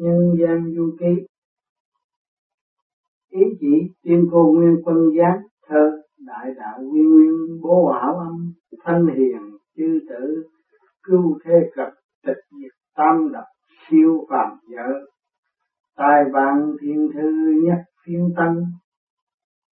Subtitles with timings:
[0.00, 1.26] nhân gian du ký.
[3.30, 8.52] Ý chỉ tiên cô nguyên quân giác thơ, đại đạo nguyên nguyên, bố hảo âm,
[8.84, 10.44] thanh hiền, chư tử,
[11.02, 11.94] cứu thế cực
[12.26, 13.44] tịch diệt, tam độc
[13.90, 14.92] siêu phàm vợ.
[15.96, 17.30] Tài vạn thiên thư
[17.64, 18.64] nhất phiên tân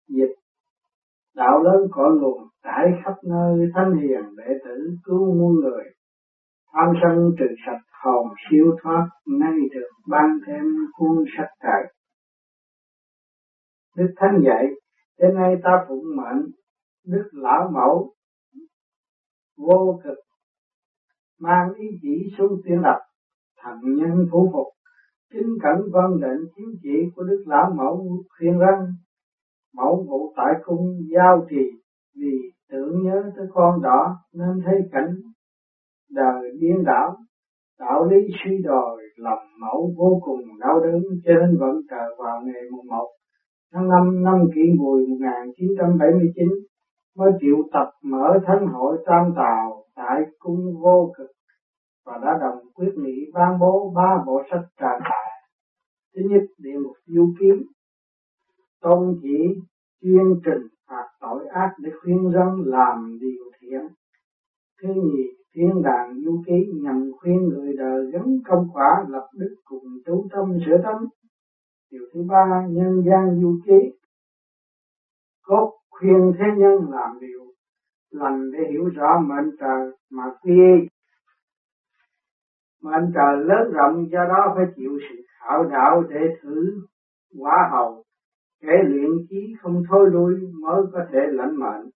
[0.09, 0.35] dịch.
[1.35, 5.85] Đạo lớn cõi nguồn, trải khắp nơi thanh hiền đệ tử cứu muôn người
[6.85, 9.07] âm sân trừ sạch hồn siêu thoát,
[9.41, 10.65] nay được ban thêm
[10.99, 11.93] khuôn sắc trời
[13.97, 14.65] đức thánh dạy,
[15.19, 16.47] đến nay ta phụng mệnh,
[17.07, 18.13] đức lão mẫu
[19.59, 20.19] vô cực,
[21.41, 23.01] mang ý chỉ xuống tiên lập
[23.63, 24.67] thần nhân phủ phục,
[25.33, 28.87] kính cẩn vân định chiếu chỉ của đức lão mẫu khuyên răng,
[29.75, 31.71] mẫu vụ tại cung giao trì,
[32.15, 35.15] vì tưởng nhớ tới con đỏ nên thấy cảnh
[36.11, 37.17] đời điên đảo,
[37.79, 42.41] đạo lý suy đồi lầm mẫu vô cùng đau đớn, cho nên vẫn chờ vào
[42.45, 43.09] ngày mùng một
[43.73, 46.49] tháng năm năm kỷ mùi 1979
[47.17, 51.31] mới triệu tập mở thánh hội tam tào tại cung vô cực
[52.07, 55.27] và đã đồng quyết nghị ban bố ba bộ sách tràn đại
[56.17, 57.63] thứ nhất, địa mục du kiếm
[58.81, 59.39] tôn chỉ
[60.03, 63.81] chuyên trình phạt tội ác để khuyên dân làm điều thiện.
[64.83, 69.55] Thứ nhì thiên đàng du ký nhằm khuyên người đời gắn công quả lập đức
[69.65, 70.97] cùng chú tâm sửa tâm.
[71.91, 73.99] Điều thứ ba, nhân gian du ký.
[75.43, 77.45] Cốt khuyên thế nhân làm điều
[78.11, 80.89] lành để hiểu rõ mệnh trời mà quy
[82.83, 86.81] mệnh trời lớn rộng, do đó phải chịu sự khảo đạo để thử
[87.39, 88.03] quả hầu.
[88.63, 91.91] Kẻ luyện chí không thôi lui mới có thể lãnh mệnh.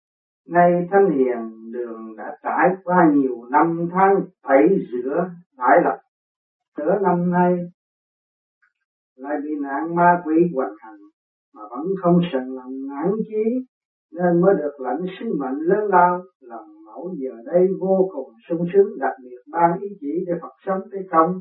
[0.49, 4.15] Nay thanh hiền đường đã trải qua nhiều năm tháng
[4.49, 5.99] tẩy rửa đại lập.
[6.79, 7.57] Nửa năm nay,
[9.17, 11.01] lại bị nạn ma quỷ hoành hành
[11.55, 13.67] mà vẫn không sần lòng nản chí,
[14.13, 16.23] nên mới được lãnh sứ mệnh lớn lao.
[16.41, 20.53] Lòng mẫu giờ đây vô cùng sung sướng, đặc biệt ban ý chỉ để Phật
[20.67, 21.41] sống tới không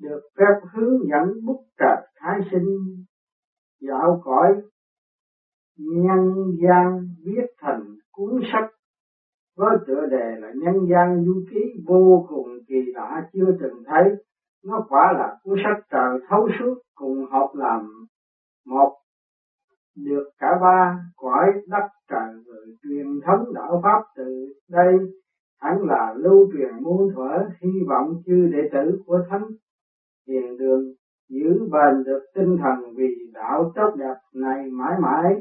[0.00, 2.66] được phép hướng dẫn bút trạch thái sinh,
[3.80, 4.54] dạo cõi
[5.78, 7.82] nhân gian viết thành
[8.12, 8.70] cuốn sách
[9.60, 14.04] với tựa đề là nhân gian du ký vô cùng kỳ lạ chưa từng thấy.
[14.64, 18.06] Nó quả là cuốn sách trời thấu suốt cùng hợp làm
[18.66, 18.92] một
[19.96, 24.94] được cả ba cõi đất trời người truyền thống đạo pháp từ đây.
[25.60, 29.46] Hẳn là lưu truyền muôn thuở hy vọng chư đệ tử của thánh
[30.28, 30.82] hiền đường
[31.28, 35.34] giữ bền được tinh thần vì đạo tốt đẹp này mãi mãi.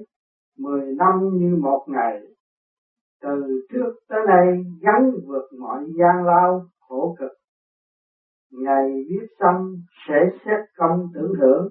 [0.58, 2.22] Mười năm như một ngày
[3.22, 7.31] từ trước tới nay gắn vượt mọi gian lao khổ cực.
[8.52, 9.75] Ngày viết xong
[10.07, 11.68] sẽ xét công tưởng thưởng.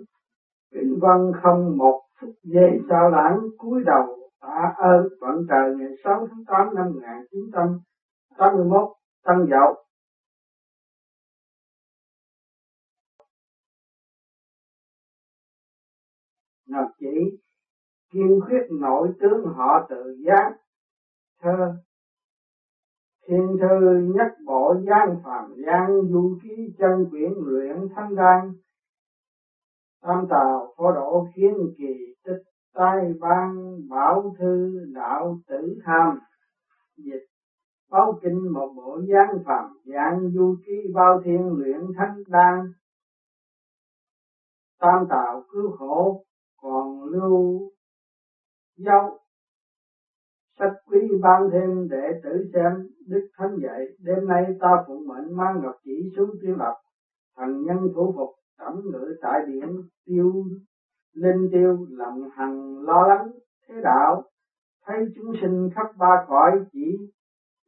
[0.72, 5.92] Vĩnh văn không một phút giây sao lãng cúi đầu tạ ơn vận trời ngày
[6.04, 8.88] 6 tháng 8 năm 1981
[9.24, 9.74] Tân Dậu.
[16.66, 17.38] Ngọc chỉ
[18.12, 20.52] kiên quyết nội tướng họ tự giác
[21.40, 21.76] thơ.
[23.28, 28.52] Thiên thư nhắc bộ gian phàm gian, du ký chân quyển luyện thanh đan.
[30.02, 32.42] Tam tào phó độ khiến kỳ tích
[32.74, 36.18] tai ban bảo thư đạo tử tham.
[36.96, 37.26] Dịch
[37.90, 42.64] báo kinh một bộ gian phàm gian, du ký bao thiên luyện thanh đan.
[44.78, 46.24] Tam tào cứu khổ,
[46.56, 47.70] còn lưu
[48.76, 49.18] dấu
[50.58, 52.72] sách quý ban thêm để tử xem
[53.06, 56.74] đức thánh dạy, đêm nay ta phụ mệnh mang ngọc chỉ xuống tiên lập,
[57.36, 59.68] thần nhân thủ phục cẩm ngự tại điển
[60.06, 60.32] tiêu,
[61.14, 63.30] linh tiêu, lòng hằng lo lắng
[63.68, 64.22] thế đạo.
[64.86, 66.98] Thấy chúng sinh khắp ba cõi chỉ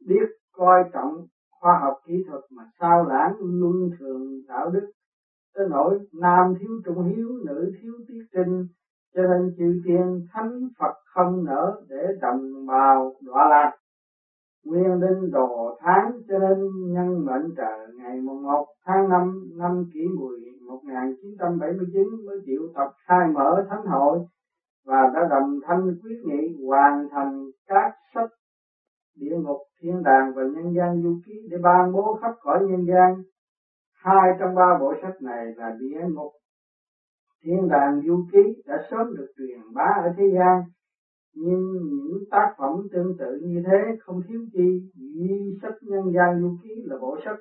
[0.07, 4.91] biết coi trọng khoa học kỹ thuật mà sao lãng luân thường đạo đức.
[5.55, 8.67] Tới nỗi nam thiếu trung hiếu, nữ thiếu tiết trinh
[9.15, 13.73] cho nên chư tiên thánh Phật không nỡ để đồng bào đọa lạc.
[14.65, 16.59] Nguyên linh đồ tháng cho nên
[16.93, 20.37] nhân mệnh trời ngày mùng 1 tháng 5 năm kỷ mùi
[20.67, 24.19] 1979 mới chịu tập khai mở thánh hội
[24.87, 28.31] và đã đồng thanh quyết nghị hoàn thành các sách
[29.17, 32.87] địa ngục thiên đàng và nhân gian du ký để ban bố khắp cõi nhân
[32.87, 33.23] gian.
[33.95, 36.33] Hai trong ba bộ sách này là địa ngục
[37.45, 40.63] thiên đàng du ký đã sớm được truyền bá ở thế gian
[41.35, 44.89] nhưng những tác phẩm tương tự như thế không thiếu chi.
[44.95, 47.39] Duy sách nhân gian du ký là bộ sách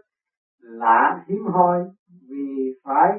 [0.62, 1.80] lạ, hiếm hoi,
[2.30, 3.18] vì phải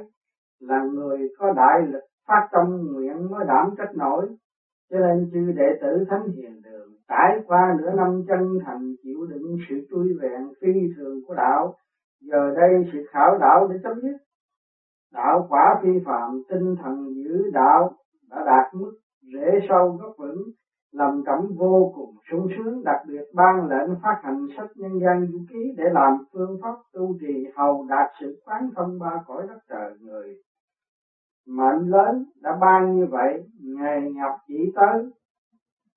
[0.60, 4.26] là người có đại lực phát tâm, nguyện mới đảm trách nổi.
[4.90, 9.26] Cho nên chư đệ tử thánh hiền đường trải qua nửa năm chân thành chịu
[9.28, 11.74] đựng sự truy vẹn phi thường của đạo,
[12.20, 14.16] giờ đây sự khảo đạo để chấm dứt.
[15.12, 17.92] Đạo quả phi phạm tinh thần giữ đạo
[18.30, 18.90] đã đạt mức
[19.22, 20.42] rễ sâu gốc vững
[20.92, 25.26] lòng cảm vô cùng sung sướng, đặc biệt ban lệnh phát hành sách nhân gian
[25.32, 29.46] du ký để làm phương pháp tu trì hầu đạt sự quán thông ba cõi
[29.48, 30.34] đất trời người.
[31.48, 35.10] Mệnh lớn đã ban như vậy, ngày nhập chỉ tới.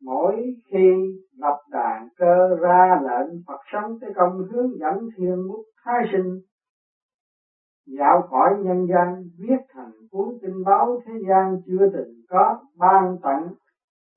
[0.01, 0.93] Mỗi khi
[1.37, 6.39] lập đàn cơ ra lệnh, Phật sống tới công hướng dẫn thiên bút thái sinh.
[7.87, 13.17] Dạo khỏi nhân gian viết thành cuốn tin báo thế gian chưa từng có, ban
[13.21, 13.49] tặng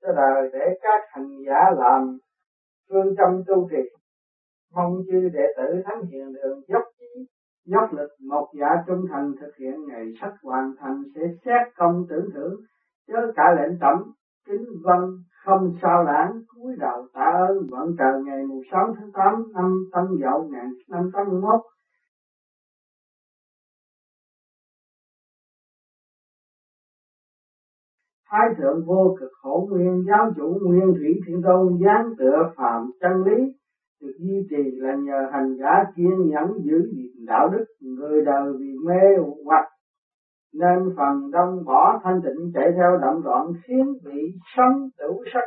[0.01, 2.17] cho đời để các hành giả làm
[2.89, 3.89] phương châm tu trì.
[4.73, 7.25] Mong chư đệ tử thánh hiền đường dốc chí,
[7.65, 12.05] dốc lực một giả trung thành thực hiện ngày sách hoàn thành sẽ xét công
[12.09, 12.55] tưởng thưởng.
[13.07, 14.11] Chớ cả lệnh trẫm
[14.47, 19.51] kính vân, không sao lãng, cúi đầu tạ ơn vận trời ngày 16 tháng 8
[19.53, 21.61] năm Tân Dậu 1581
[28.29, 32.91] Thái thượng vô cực khổ nguyên, giáo chủ nguyên thủy thiên tôn, giáng tựa phạm
[33.01, 33.53] chân lý,
[34.01, 38.53] được duy trì là nhờ hành giả kiên nhẫn giữ gìn đạo đức người đời
[38.59, 39.65] vì mê hoặc.
[40.53, 45.43] Nên phần đông bỏ thanh tịnh chạy theo động đoạn khiến bị sống tử sắc,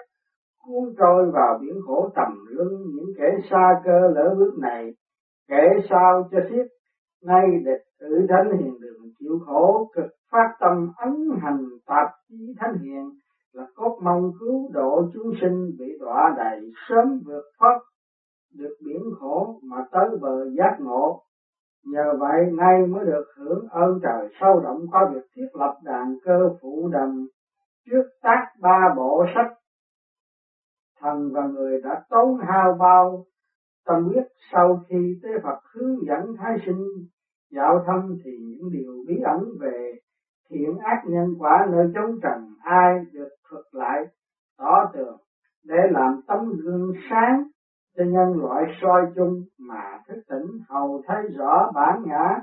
[0.65, 4.95] cuốn trôi vào biển khổ tầm lưng những kẻ xa cơ lỡ bước này,
[5.49, 6.67] kẻ sao cho xiết
[7.25, 12.55] nay địch tử thánh hiền đường chịu khổ, cực phát tâm ấn hành tạp chí
[12.61, 13.11] thánh hiền,
[13.53, 17.79] là cốt mong cứu độ chúng sinh bị đọa đầy sớm vượt thoát
[18.55, 21.23] được biển khổ mà tới bờ giác ngộ.
[21.85, 26.17] Nhờ vậy, nay mới được hưởng ơn trời sâu rộng qua việc thiết lập đàn
[26.25, 27.27] cơ phụ đầm
[27.87, 29.53] trước tác ba bộ sách.
[31.01, 33.25] Thần và người đã tốn hao bao
[33.87, 34.25] tâm huyết.
[34.53, 36.85] Sau khi tế Phật hướng dẫn thái sinh,
[37.51, 39.95] dạo thâm thì những điều bí ẩn về
[40.51, 44.05] thiện ác nhân quả nơi chống trần, ai được thuật lại
[44.59, 45.17] tỏ tường
[45.65, 47.45] để làm tấm gương sáng
[47.97, 52.41] cho nhân loại soi chung mà thức tỉnh hầu thấy rõ bản ngã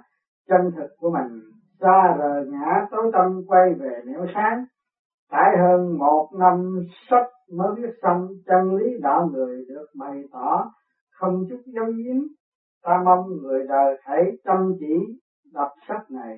[0.47, 1.41] chân thực của mình.
[1.79, 4.65] Xa rời ngã, tối tâm quay về nẻo sáng.
[5.31, 10.71] Trải hơn một năm sách mới viết xong chân lý đạo người được bày tỏ
[11.19, 12.23] không chút dấu giếm
[12.83, 15.19] ta mong người đời hãy chăm chỉ
[15.53, 16.37] đọc sách này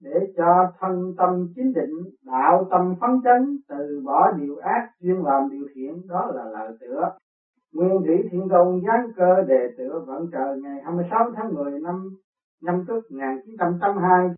[0.00, 5.16] để cho thân tâm chính định, đạo tâm phấn chấn, từ bỏ điều ác chuyên
[5.16, 7.10] làm điều thiện, đó là lời tựa.
[7.72, 12.10] Nguyên thủy thiện công giáng cơ đề tựa vẫn chờ ngày 26 tháng 10 năm
[12.62, 14.28] năm tức 1982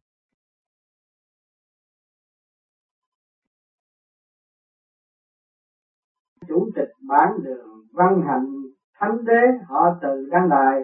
[6.48, 8.63] chủ tịch bản đường văn hạnh
[8.98, 10.82] thánh đế, họ từ đăng đài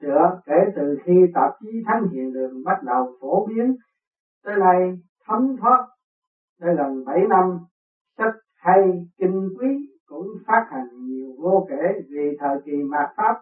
[0.00, 3.74] chữa kể từ khi tạp chí thánh hiện đường bắt đầu phổ biến.
[4.44, 5.86] Tới nay, thấm thoát
[6.60, 7.58] đây gần 7 năm,
[8.18, 13.34] sách hay kinh quý cũng phát hành nhiều vô kể vì thời kỳ mạt pháp,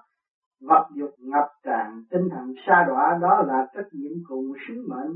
[0.60, 5.12] vật dục ngập tràn, tinh thần sa đọa, đó là trách nhiệm cùng sứ mệnh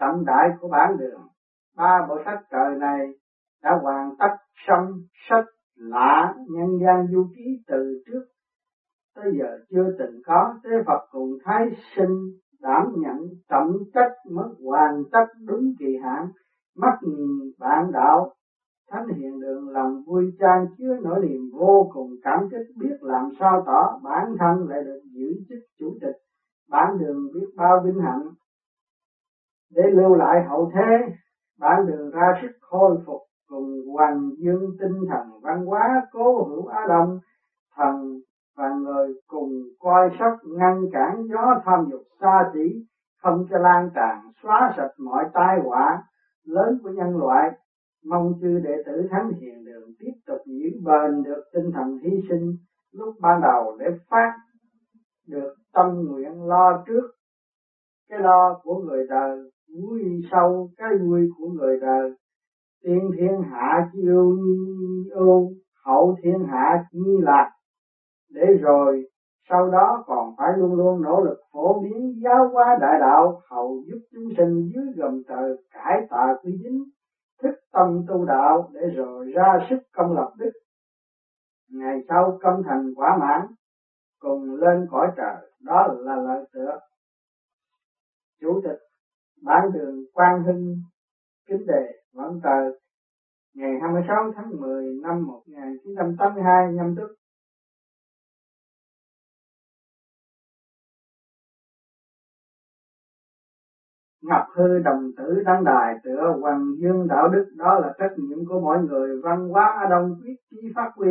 [0.00, 1.20] trọng đại của bản đường.
[1.76, 3.06] Ba bộ sách trời này
[3.62, 4.34] đã hoàn tất
[4.66, 4.92] xong,
[5.30, 5.44] sách
[5.76, 8.31] lạ nhân gian du ký từ trước
[9.14, 13.16] tới giờ chưa từng có thế Phật cùng Thái sinh đảm nhận
[13.48, 16.28] trọng trách mất hoàn tất đúng kỳ hạn.
[16.76, 18.32] Mắt nhìn bạn đạo,
[18.90, 22.76] thánh hiện đường lòng vui trang chứa nỗi niềm vô cùng cảm kích.
[22.76, 26.16] Biết làm sao tỏ, bản thân lại được giữ chức chủ tịch.
[26.68, 28.22] Bản đường biết bao vinh hạnh.
[29.70, 31.14] Để lưu lại hậu thế,
[31.58, 36.66] bản đường ra sức khôi phục cùng hoàng dương tinh thần văn hóa cố hữu
[36.66, 37.18] á đông.
[37.76, 38.20] Thần
[38.56, 42.84] và người cùng coi sóc ngăn cản gió tham dục xa xỉ,
[43.22, 46.02] không cho lan tràn, xóa sạch mọi tai họa
[46.44, 47.50] lớn của nhân loại.
[48.04, 52.10] Mong chư đệ tử thánh hiền đường tiếp tục giữ bền được tinh thần hy
[52.28, 52.56] sinh
[52.92, 54.32] lúc ban đầu để phát
[55.28, 57.10] được tâm nguyện lo trước.
[58.08, 59.38] Cái lo của người đời
[59.78, 62.10] vui sâu, cái vui của người đời.
[62.82, 64.38] Tiên thiên hạ chi ưu
[65.10, 65.52] ưu,
[65.84, 67.50] hậu thiên hạ chi lạc
[68.32, 69.04] để rồi
[69.50, 73.82] sau đó còn phải luôn luôn nỗ lực phổ biến giáo hóa đại đạo, hầu
[73.86, 76.84] giúp chúng sinh dưới gầm trời cải tà quy chính,
[77.42, 80.50] thức tâm tu đạo để rồi ra sức công lập đức.
[81.70, 83.46] Ngày sau công thành quả mãn,
[84.18, 86.78] cùng lên cõi trời, đó là lời tựa.
[88.40, 88.78] Chủ tịch,
[89.42, 90.76] bản đường Quang Hưng,
[91.48, 92.80] kính đề vẫn trời
[93.54, 97.14] ngày 26 tháng 10 năm 1982 nhâm tức.
[104.22, 107.44] Ngọc hư đồng tử đăng đài, tựa hoàng dương đạo đức.
[107.56, 109.20] Đó là trách nhiệm của mỗi người.
[109.22, 111.10] Văn hóa ở đông quyết chí phát huy.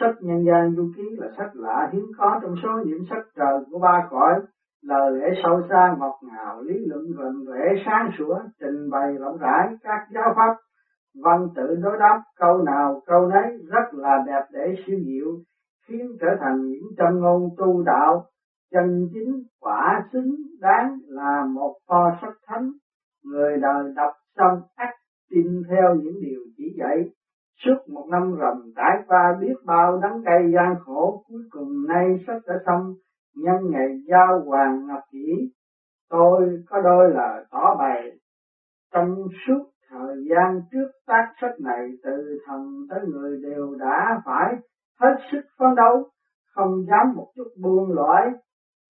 [0.00, 3.58] Sách nhân gian du ký là sách lạ hiếm có trong số những sách trời
[3.70, 4.40] của ba cõi.
[4.82, 9.36] Lời lẽ sâu xa, ngọt ngào, lý luận gần rẽ, sáng sủa, trình bày rộng
[9.40, 10.54] rãi các giáo pháp.
[11.24, 15.26] Văn tự đối đáp câu nào câu nấy rất là đẹp để siêu diệu
[15.88, 18.24] khiến trở thành những trăm ngôn tu đạo
[18.74, 22.70] chân chính quả xứng đáng là một kho sách thánh.
[23.24, 24.88] Người đời đọc xong ắt
[25.30, 27.10] tin theo những điều chỉ dạy.
[27.64, 32.24] Suốt một năm rằm trải qua biết bao đắng cay gian khổ, cuối cùng nay
[32.26, 32.94] sách đã xong.
[33.36, 35.52] Nhân ngày giao hoàng ngọc kỷ,
[36.10, 38.10] tôi có đôi là tỏ bày.
[38.92, 39.14] Trong
[39.46, 44.54] suốt thời gian trước tác sách này, từ thần tới người đều đã phải
[45.00, 46.08] hết sức phấn đấu,
[46.54, 48.32] không dám một chút buông lỏi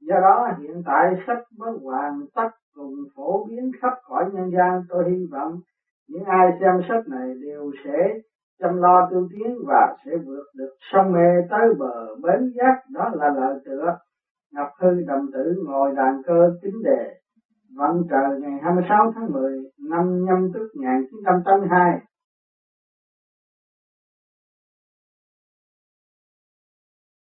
[0.01, 4.83] do đó, hiện tại sách mới hoàn tất cùng phổ biến khắp cõi nhân gian,
[4.89, 5.59] tôi hy vọng
[6.09, 8.15] những ai xem sách này đều sẽ
[8.61, 12.75] chăm lo tu tiến và sẽ vượt được sông mê tới bờ bến giác.
[12.95, 13.97] Đó là lời tựa
[14.53, 17.15] Ngọc Hư đồng tử ngồi đàn cơ kính đề.
[17.77, 19.59] Vận trời ngày 26 tháng 10
[19.91, 21.99] năm nhâm tức 1982